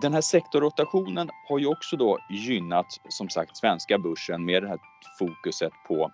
[0.00, 4.78] Den här sektorrotationen har ju också då gynnat som sagt svenska börsen med det här
[5.18, 6.10] fokuset på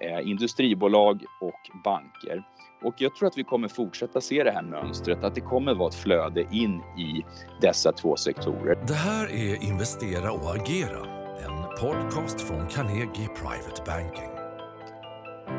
[0.00, 2.42] eh, industribolag och banker.
[2.84, 5.88] Och jag tror att vi kommer fortsätta se det här mönstret, att det kommer vara
[5.88, 7.24] ett flöde in i
[7.60, 8.78] dessa två sektorer.
[8.86, 11.06] Det här är Investera och agera,
[11.46, 14.30] en podcast från Carnegie Private Banking.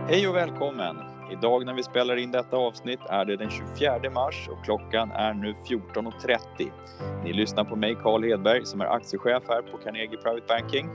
[0.08, 1.13] Hej och välkommen!
[1.32, 5.34] Idag när vi spelar in detta avsnitt är det den 24 mars och klockan är
[5.34, 6.72] nu 14.30.
[7.24, 10.90] Ni lyssnar på mig, Carl Hedberg, som är aktiechef här på Carnegie Private Banking.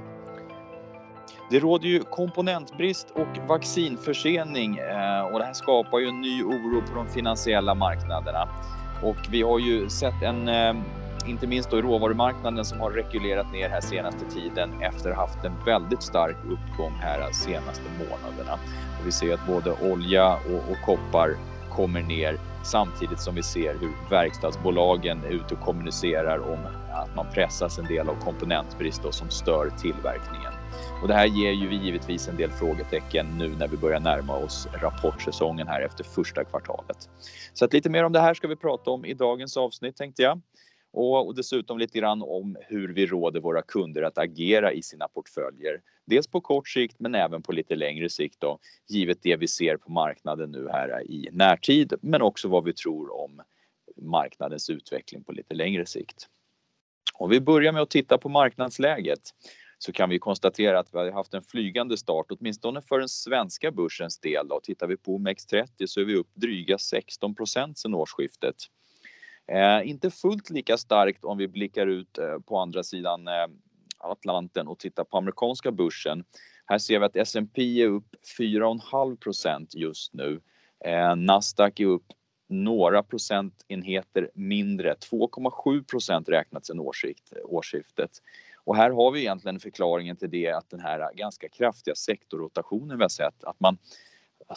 [1.50, 6.82] Det råder ju komponentbrist och vaccinförsening eh, och det här skapar ju en ny oro
[6.88, 8.48] på de finansiella marknaderna.
[9.02, 10.74] Och vi har ju sett en, eh,
[11.26, 15.26] inte minst då i råvarumarknaden som har rekylerat ner här senaste tiden efter att ha
[15.26, 18.52] haft en väldigt stark uppgång här senaste månaderna.
[19.00, 21.36] Och vi ser att både olja och, och koppar
[21.70, 26.58] kommer ner samtidigt som vi ser hur verkstadsbolagen är ute och kommunicerar om
[26.92, 30.52] att man pressas en del av komponentbrist då, som stör tillverkningen.
[31.02, 34.36] Och det här ger ju vi givetvis en del frågetecken nu när vi börjar närma
[34.36, 36.96] oss rapportsäsongen här efter första kvartalet.
[37.52, 40.22] Så att lite mer om det här ska vi prata om i dagens avsnitt tänkte
[40.22, 40.40] jag.
[40.92, 45.08] Och, och dessutom lite grann om hur vi råder våra kunder att agera i sina
[45.08, 45.80] portföljer.
[46.04, 48.58] Dels på kort sikt men även på lite längre sikt då,
[48.88, 53.24] givet det vi ser på marknaden nu här i närtid men också vad vi tror
[53.24, 53.42] om
[53.96, 56.28] marknadens utveckling på lite längre sikt.
[57.14, 59.20] Om vi börjar med att titta på marknadsläget
[59.78, 63.70] så kan vi konstatera att vi har haft en flygande start, åtminstone för den svenska
[63.70, 64.48] börsens del.
[64.48, 64.60] Då.
[64.60, 68.56] Tittar vi på OMX30 så är vi upp dryga 16 procent sedan årsskiftet.
[69.48, 73.46] Eh, inte fullt lika starkt om vi blickar ut eh, på andra sidan eh,
[73.98, 76.24] Atlanten och tittar på amerikanska börsen.
[76.66, 80.40] Här ser vi att S&P är upp 4,5 just nu.
[80.84, 82.06] Eh, Nasdaq är upp
[82.48, 86.80] några procentenheter mindre, 2,7 räknat sedan
[87.44, 88.10] årsskiftet.
[88.64, 93.04] Och här har vi egentligen förklaringen till det att den här ganska kraftiga sektorrotationen vi
[93.04, 93.78] har sett, att man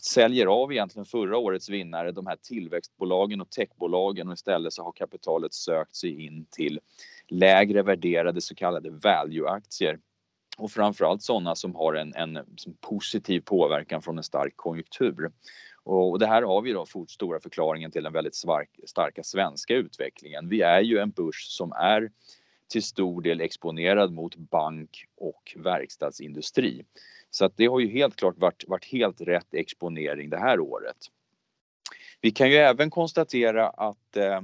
[0.02, 4.92] säljer av egentligen förra årets vinnare, de här tillväxtbolagen och techbolagen och istället så har
[4.92, 6.80] kapitalet sökt sig in till
[7.28, 10.00] lägre värderade så kallade value-aktier
[10.58, 12.46] och framförallt sådana som har en, en
[12.82, 15.32] positiv påverkan från en stark konjunktur.
[15.84, 19.76] Och det här har vi då fort stora förklaringen till den väldigt stark, starka svenska
[19.76, 20.50] utvecklingen.
[20.50, 22.12] Vi är ju en börs som är
[22.72, 26.86] till stor del exponerad mot bank och verkstadsindustri.
[27.30, 30.98] Så att det har ju helt klart varit, varit helt rätt exponering det här året.
[32.22, 34.42] Vi kan ju även konstatera att eh,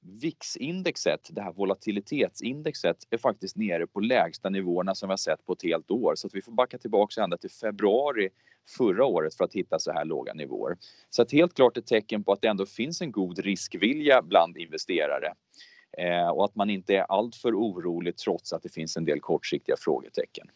[0.00, 5.52] VIX-indexet, det här volatilitetsindexet, är faktiskt nere på lägsta nivåerna som vi har sett på
[5.52, 6.14] ett helt år.
[6.14, 8.28] Så att vi får backa tillbaka ända till februari
[8.76, 10.76] förra året för att hitta så här låga nivåer.
[11.10, 14.56] Så att helt klart ett tecken på att det ändå finns en god riskvilja bland
[14.56, 15.34] investerare
[15.98, 19.76] eh, och att man inte är alltför orolig trots att det finns en del kortsiktiga
[19.78, 20.46] frågetecken.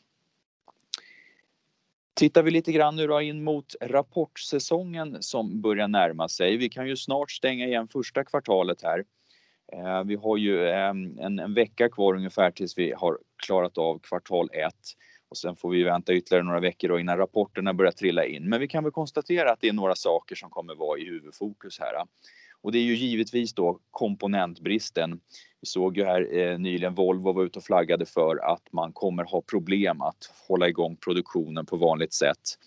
[2.14, 6.56] Tittar vi lite grann nu då in mot rapportsäsongen som börjar närma sig.
[6.56, 9.04] Vi kan ju snart stänga igen första kvartalet här.
[9.72, 13.98] Eh, vi har ju ehm, en, en vecka kvar ungefär tills vi har klarat av
[13.98, 14.74] kvartal 1
[15.28, 18.48] och sen får vi vänta ytterligare några veckor då innan rapporterna börjar trilla in.
[18.48, 21.80] Men vi kan väl konstatera att det är några saker som kommer vara i huvudfokus
[21.80, 21.94] här.
[22.64, 25.20] Och det är ju givetvis då komponentbristen.
[25.60, 29.24] Vi såg ju här eh, nyligen Volvo var ute och flaggade för att man kommer
[29.24, 32.58] ha problem att hålla igång produktionen på vanligt sätt.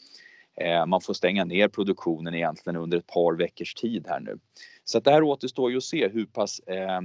[0.62, 4.40] Eh, man får stänga ner produktionen egentligen under ett par veckors tid här nu.
[4.84, 7.02] Så att det här återstår ju att se hur pass eh,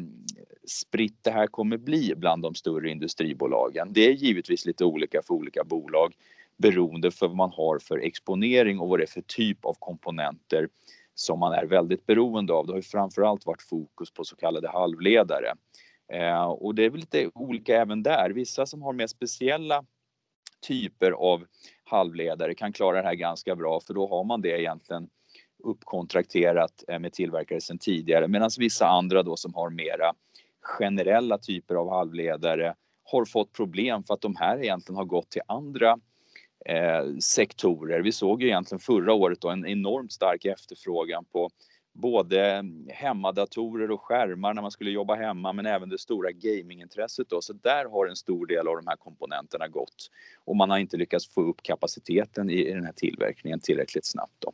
[0.67, 3.89] spritt det här kommer bli bland de större industribolagen.
[3.93, 6.15] Det är givetvis lite olika för olika bolag
[6.57, 10.69] beroende för vad man har för exponering och vad det är för typ av komponenter
[11.15, 12.67] som man är väldigt beroende av.
[12.67, 15.55] Det har ju framförallt varit fokus på så kallade halvledare.
[16.13, 18.31] Eh, och det är väl lite olika även där.
[18.31, 19.85] Vissa som har mer speciella
[20.67, 21.45] typer av
[21.85, 25.09] halvledare kan klara det här ganska bra för då har man det egentligen
[25.65, 30.13] uppkontrakterat eh, med tillverkare sedan tidigare medan vissa andra då som har mera
[30.61, 35.43] generella typer av halvledare har fått problem för att de här egentligen har gått till
[35.47, 35.99] andra
[36.65, 38.01] eh, sektorer.
[38.01, 41.51] Vi såg ju egentligen förra året då en enormt stark efterfrågan på
[41.93, 47.41] både hemmadatorer och skärmar när man skulle jobba hemma men även det stora gamingintresset då.
[47.41, 50.11] Så där har en stor del av de här komponenterna gått
[50.45, 54.35] och man har inte lyckats få upp kapaciteten i, i den här tillverkningen tillräckligt snabbt
[54.39, 54.53] då.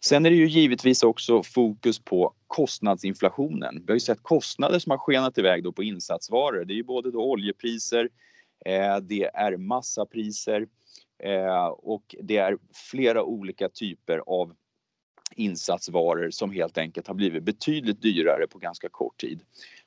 [0.00, 3.74] Sen är det ju givetvis också fokus på kostnadsinflationen.
[3.74, 6.64] Vi har ju sett kostnader som har skenat iväg då på insatsvaror.
[6.64, 8.08] Det är ju både då oljepriser,
[8.64, 10.68] Eh, det är massapriser
[11.18, 12.58] eh, och det är
[12.90, 14.54] flera olika typer av
[15.34, 19.40] insatsvaror som helt enkelt har blivit betydligt dyrare på ganska kort tid.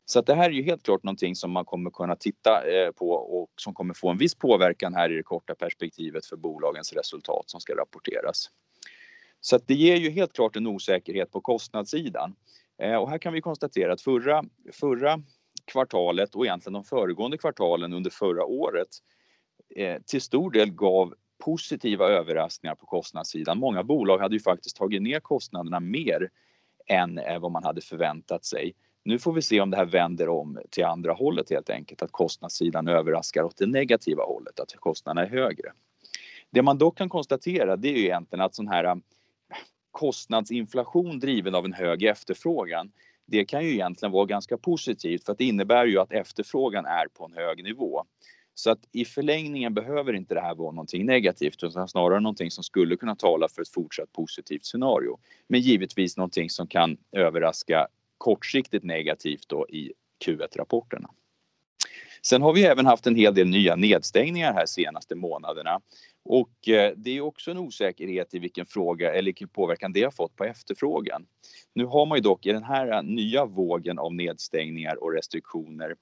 [0.05, 2.91] Så att det här är ju helt klart någonting som man kommer kunna titta eh,
[2.91, 6.93] på och som kommer få en viss påverkan här i det korta perspektivet för bolagens
[6.93, 8.49] resultat som ska rapporteras.
[9.41, 12.35] Så att det ger ju helt klart en osäkerhet på kostnadssidan.
[12.99, 15.21] Och här kan vi konstatera att förra, förra
[15.65, 18.87] kvartalet och egentligen de föregående kvartalen under förra året
[19.75, 21.13] eh, till stor del gav
[21.43, 23.57] positiva överraskningar på kostnadssidan.
[23.57, 26.29] Många bolag hade ju faktiskt tagit ner kostnaderna mer
[26.87, 28.73] än eh, vad man hade förväntat sig.
[29.03, 32.11] Nu får vi se om det här vänder om till andra hållet helt enkelt, att
[32.11, 35.71] kostnadssidan överraskar åt det negativa hållet, att kostnaderna är högre.
[36.49, 38.95] Det man dock kan konstatera det är ju egentligen att sån här eh,
[39.91, 42.91] kostnadsinflation driven av en hög efterfrågan,
[43.31, 47.07] det kan ju egentligen vara ganska positivt för att det innebär ju att efterfrågan är
[47.07, 48.03] på en hög nivå.
[48.53, 52.63] Så att i förlängningen behöver inte det här vara någonting negativt utan snarare någonting som
[52.63, 55.19] skulle kunna tala för ett fortsatt positivt scenario.
[55.47, 57.87] Men givetvis någonting som kan överraska
[58.17, 59.93] kortsiktigt negativt då i
[60.25, 61.09] Q1-rapporterna.
[62.21, 65.81] Sen har vi även haft en hel del nya nedstängningar här senaste månaderna
[66.23, 70.11] och eh, det är också en osäkerhet i vilken fråga eller vilken påverkan det har
[70.11, 71.25] fått på efterfrågan.
[71.73, 75.95] Nu har man ju dock i den här eh, nya vågen av nedstängningar och restriktioner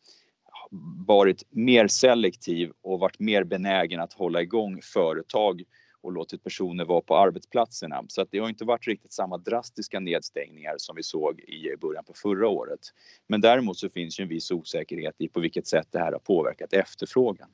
[1.08, 5.64] varit mer selektiv och varit mer benägen att hålla igång företag
[6.02, 8.06] och låtit personer vara på arbetsplatserna.
[8.08, 12.04] Så att det har inte varit riktigt samma drastiska nedstängningar som vi såg i början
[12.04, 12.80] på förra året.
[13.28, 16.20] Men däremot så finns ju en viss osäkerhet i på vilket sätt det här har
[16.20, 17.50] påverkat efterfrågan.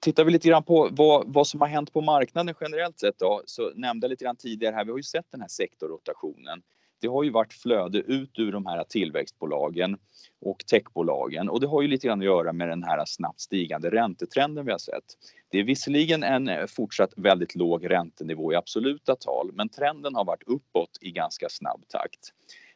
[0.00, 3.42] Tittar vi lite grann på vad, vad som har hänt på marknaden generellt sett då,
[3.46, 6.62] så nämnde jag lite grann tidigare här, vi har ju sett den här sektorrotationen
[7.00, 9.98] det har ju varit flöde ut ur de här tillväxtbolagen
[10.40, 13.90] och techbolagen och det har ju lite grann att göra med den här snabbt stigande
[13.90, 15.04] räntetrenden vi har sett.
[15.50, 20.24] Det är visserligen en eh, fortsatt väldigt låg räntenivå i absoluta tal, men trenden har
[20.24, 22.32] varit uppåt i ganska snabb takt.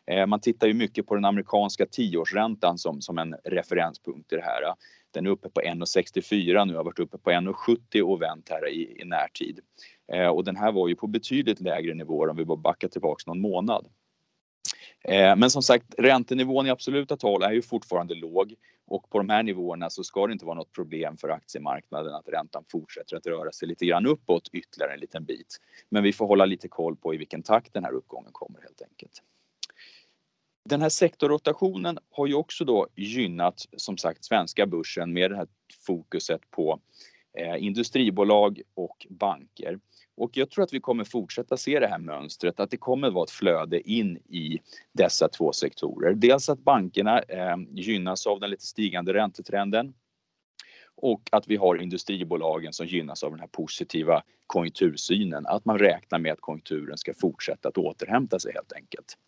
[0.07, 4.43] Eh, man tittar ju mycket på den amerikanska tioårsräntan som, som en referenspunkt i det
[4.43, 4.75] här.
[5.11, 9.01] Den är uppe på 1,64 nu, har varit uppe på 1,70 och vänt här i,
[9.01, 9.61] i närtid.
[10.13, 13.27] Eh, och den här var ju på betydligt lägre nivåer om vi bara backar tillbaks
[13.27, 13.87] någon månad.
[15.05, 18.55] Eh, men som sagt, räntenivån i absoluta tal är ju fortfarande låg
[18.87, 22.29] och på de här nivåerna så ska det inte vara något problem för aktiemarknaden att
[22.29, 25.61] räntan fortsätter att röra sig lite grann uppåt ytterligare en liten bit.
[25.89, 28.83] Men vi får hålla lite koll på i vilken takt den här uppgången kommer helt
[28.83, 29.23] enkelt.
[30.69, 35.47] Den här sektorrotationen har ju också då gynnat som sagt svenska börsen med det här
[35.87, 36.81] fokuset på
[37.39, 39.79] eh, industribolag och banker.
[40.17, 43.25] Och jag tror att vi kommer fortsätta se det här mönstret, att det kommer vara
[43.25, 44.61] ett flöde in i
[44.93, 46.15] dessa två sektorer.
[46.15, 49.95] Dels att bankerna eh, gynnas av den lite stigande räntetrenden
[50.97, 56.19] och att vi har industribolagen som gynnas av den här positiva konjunktursynen, att man räknar
[56.19, 59.19] med att konjunkturen ska fortsätta att återhämta sig helt enkelt.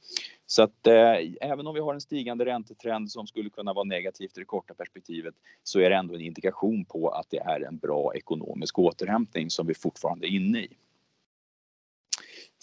[0.47, 4.37] Så att eh, även om vi har en stigande räntetrend som skulle kunna vara negativt
[4.37, 7.79] i det korta perspektivet så är det ändå en indikation på att det är en
[7.79, 10.69] bra ekonomisk återhämtning som vi fortfarande är inne i.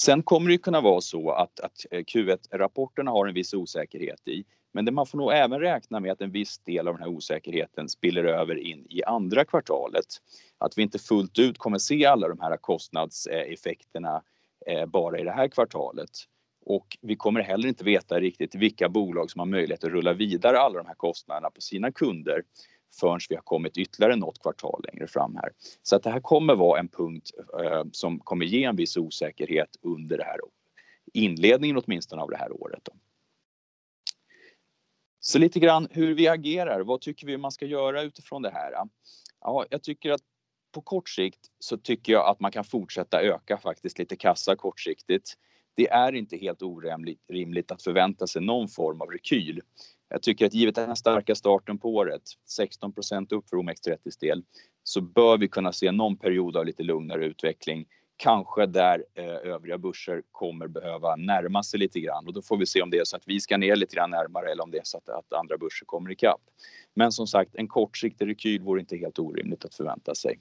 [0.02, 4.44] Sen kommer det kunna vara så att, att eh, Q1-rapporterna har en viss osäkerhet i.
[4.74, 7.10] Men det man får nog även räkna med att en viss del av den här
[7.10, 10.06] osäkerheten spiller över in i andra kvartalet.
[10.58, 14.24] Att vi inte fullt ut kommer se alla de här kostnadseffekterna
[14.66, 16.10] eh, bara i det här kvartalet.
[16.66, 20.60] Och vi kommer heller inte veta riktigt vilka bolag som har möjlighet att rulla vidare
[20.60, 22.44] alla de här kostnaderna på sina kunder
[23.00, 25.52] förrän vi har kommit ytterligare något kvartal längre fram här.
[25.84, 27.32] Så att det här kommer vara en punkt
[27.64, 30.40] eh, som kommer ge en viss osäkerhet under det här
[31.14, 32.80] inledningen åtminstone av det här året.
[32.84, 32.92] Då.
[35.26, 36.82] Så lite grann hur vi agerar.
[36.82, 38.74] Vad tycker vi man ska göra utifrån det här?
[39.42, 40.22] Ja, jag tycker att
[40.72, 45.34] på kort sikt så tycker jag att man kan fortsätta öka faktiskt lite kassa kortsiktigt.
[45.76, 49.62] Det är inte helt orimligt att förvänta sig någon form av rekyl.
[50.10, 52.94] Jag tycker att givet den här starka starten på året, 16
[53.30, 54.44] upp för OMX30s del,
[54.84, 57.86] så bör vi kunna se någon period av lite lugnare utveckling.
[58.24, 62.66] Kanske där eh, övriga börser kommer behöva närma sig lite grann och då får vi
[62.66, 64.78] se om det är så att vi ska ner lite grann närmare eller om det
[64.78, 66.42] är så att, att andra börser kommer ikapp.
[66.94, 70.40] Men som sagt, en kortsiktig rekyl vore inte helt orimligt att förvänta sig.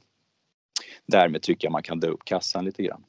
[1.07, 3.05] Därmed tycker jag man kan dra upp kassan lite grann.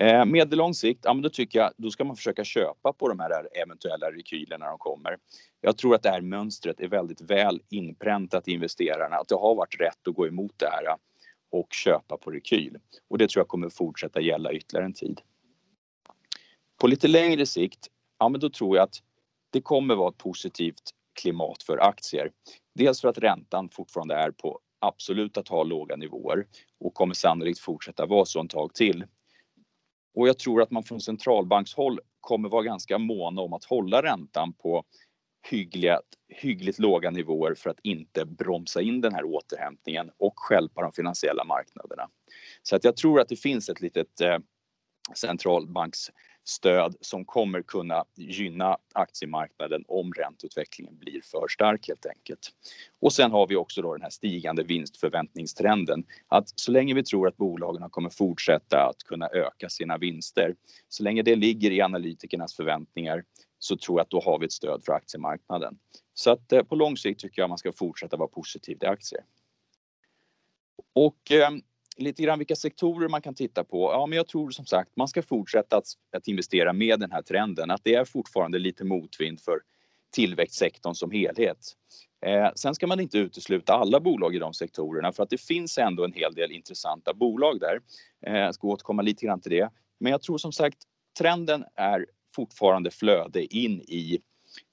[0.00, 3.20] Eh, medellång sikt, ja, men då tycker jag då ska man försöka köpa på de
[3.20, 5.16] här eventuella rekylerna när de kommer.
[5.60, 9.54] Jag tror att det här mönstret är väldigt väl inpräntat i investerarna, att det har
[9.54, 10.96] varit rätt att gå emot det här
[11.52, 12.78] och köpa på rekyl.
[13.08, 15.20] Och det tror jag kommer fortsätta gälla ytterligare en tid.
[16.80, 19.02] På lite längre sikt, ja men då tror jag att
[19.50, 20.82] det kommer vara ett positivt
[21.20, 22.30] klimat för aktier.
[22.74, 26.46] Dels för att räntan fortfarande är på absoluta tal låga nivåer
[26.80, 29.04] och kommer sannolikt fortsätta vara så en tag till.
[30.14, 34.52] Och jag tror att man från centralbankshåll kommer vara ganska måna om att hålla räntan
[34.52, 34.84] på
[35.50, 40.92] hyggliga, hyggligt låga nivåer för att inte bromsa in den här återhämtningen och skälpa de
[40.92, 42.08] finansiella marknaderna.
[42.62, 44.38] Så att jag tror att det finns ett litet eh,
[45.14, 52.48] centralbanksstöd som kommer kunna gynna aktiemarknaden om ränteutvecklingen blir för stark helt enkelt.
[53.00, 56.04] Och sen har vi också då den här stigande vinstförväntningstrenden.
[56.28, 60.54] Att så länge vi tror att bolagen kommer fortsätta att kunna öka sina vinster,
[60.88, 63.24] så länge det ligger i analytikernas förväntningar
[63.62, 65.78] så tror jag att då har vi ett stöd för aktiemarknaden.
[66.14, 69.24] Så att eh, på lång sikt tycker jag man ska fortsätta vara positiv till aktier.
[70.92, 71.50] Och eh,
[71.96, 73.92] lite grann vilka sektorer man kan titta på.
[73.92, 77.22] Ja, men jag tror som sagt man ska fortsätta att, att investera med den här
[77.22, 77.70] trenden.
[77.70, 79.60] Att det är fortfarande lite motvind för
[80.10, 81.58] tillväxtsektorn som helhet.
[82.26, 85.78] Eh, sen ska man inte utesluta alla bolag i de sektorerna för att det finns
[85.78, 87.80] ändå en hel del intressanta bolag där.
[88.26, 89.70] Eh, jag ska återkomma lite grann till det.
[89.98, 90.78] Men jag tror som sagt
[91.18, 94.20] trenden är fortfarande flöde in i,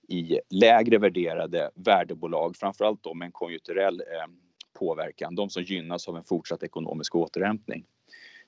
[0.08, 4.32] i lägre värderade värdebolag, framförallt de med en konjunkturell eh,
[4.80, 7.86] påverkan, de som gynnas av en fortsatt ekonomisk återhämtning.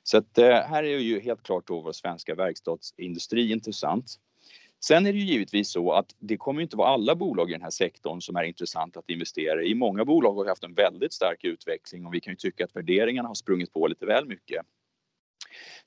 [0.04, 4.06] Så att, eh, här är ju helt klart då vår svenska verkstadsindustri intressant.
[4.84, 7.62] Sen är det ju givetvis så att det kommer inte vara alla bolag i den
[7.62, 9.76] här sektorn som är intressant att investera i.
[9.76, 13.28] Många bolag har haft en väldigt stark utveckling och vi kan ju tycka att värderingarna
[13.28, 14.66] har sprungit på lite väl mycket.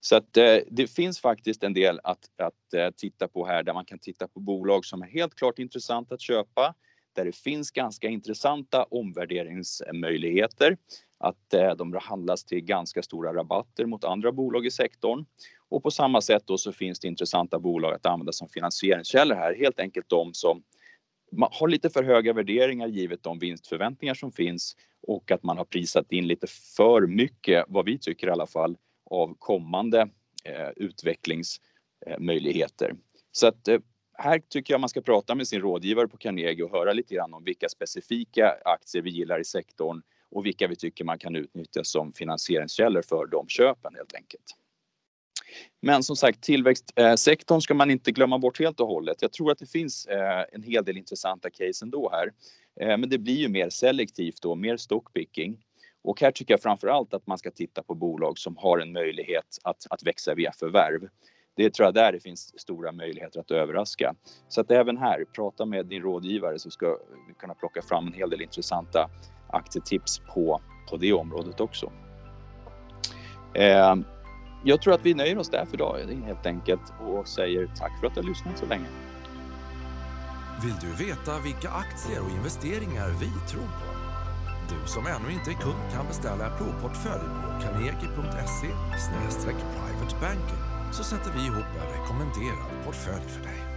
[0.00, 3.74] Så att eh, det finns faktiskt en del att, att eh, titta på här där
[3.74, 6.74] man kan titta på bolag som är helt klart intressanta att köpa,
[7.12, 10.76] där det finns ganska intressanta omvärderingsmöjligheter,
[11.18, 15.24] att eh, de handlas till ganska stora rabatter mot andra bolag i sektorn.
[15.68, 19.54] Och på samma sätt då så finns det intressanta bolag att använda som finansieringskällor här,
[19.54, 20.62] helt enkelt de som
[21.50, 26.12] har lite för höga värderingar givet de vinstförväntningar som finns och att man har prisat
[26.12, 28.76] in lite för mycket, vad vi tycker i alla fall,
[29.14, 30.08] av kommande
[30.44, 32.94] eh, utvecklingsmöjligheter.
[33.32, 33.78] Så att eh,
[34.18, 37.34] här tycker jag man ska prata med sin rådgivare på Carnegie och höra lite grann
[37.34, 41.84] om vilka specifika aktier vi gillar i sektorn och vilka vi tycker man kan utnyttja
[41.84, 44.56] som finansieringskällor för de köpen helt enkelt.
[45.82, 49.22] Men som sagt, tillväxtsektorn ska man inte glömma bort helt och hållet.
[49.22, 52.32] Jag tror att det finns eh, en hel del intressanta case ändå här.
[52.80, 55.64] Eh, men det blir ju mer selektivt då, mer stockpicking.
[56.04, 58.92] Och här tycker jag framför allt att man ska titta på bolag som har en
[58.92, 61.08] möjlighet att, att växa via förvärv.
[61.56, 64.14] Det tror jag där det finns stora möjligheter att överraska.
[64.48, 68.12] Så att även här, prata med din rådgivare så ska vi kunna plocka fram en
[68.12, 69.10] hel del intressanta
[69.48, 71.92] aktietips på, på det området också.
[73.54, 73.94] Eh,
[74.64, 78.06] jag tror att vi nöjer oss där för idag helt enkelt och säger tack för
[78.06, 78.86] att du har lyssnat så länge.
[80.62, 84.03] Vill du veta vilka aktier och investeringar vi tror på?
[84.68, 88.70] Du som ännu inte är kund kan beställa en provportfölj på carnegie.se
[90.04, 93.73] privatebanking så sätter vi ihop en rekommenderad portfölj för dig.